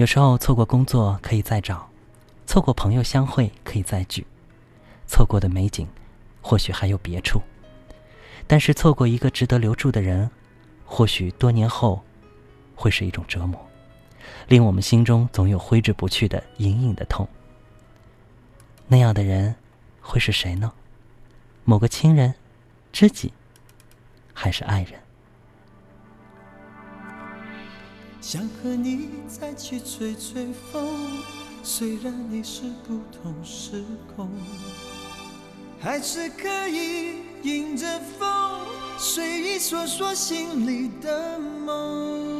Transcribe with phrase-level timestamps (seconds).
[0.00, 1.86] 有时候错过工作可以再找，
[2.46, 4.26] 错过朋友相会可以再聚，
[5.06, 5.86] 错过的美景
[6.40, 7.38] 或许还有别处，
[8.46, 10.30] 但是错过一个值得留住的人，
[10.86, 12.02] 或许多年后
[12.74, 13.60] 会是一种折磨，
[14.48, 17.28] 令我们心中总有挥之不去的隐隐的痛。
[18.86, 19.54] 那样的人
[20.00, 20.72] 会是谁呢？
[21.64, 22.34] 某个亲人、
[22.90, 23.34] 知己，
[24.32, 24.98] 还是爱人？
[28.20, 31.22] 想和你再去吹吹风，
[31.62, 33.82] 虽然你是不同时
[34.14, 34.28] 空，
[35.80, 38.28] 还是可以迎着风，
[38.98, 42.39] 随意说说心里的梦。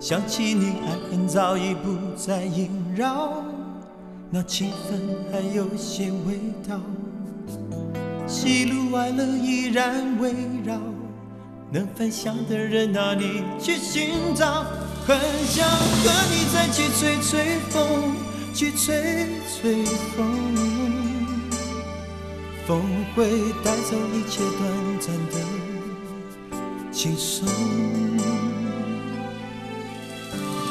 [0.00, 3.42] 想起你，爱恨早已不再萦绕，
[4.30, 5.00] 那情分
[5.32, 6.80] 还有些味道。
[8.28, 10.32] 喜怒哀乐依然围
[10.64, 10.78] 绕，
[11.72, 14.64] 能分享的人哪里去寻找？
[15.04, 18.14] 很想和你再去吹吹风，
[18.54, 20.26] 去吹吹风，
[22.66, 22.82] 风
[23.16, 25.34] 会带走一切短暂的
[26.92, 27.48] 轻松。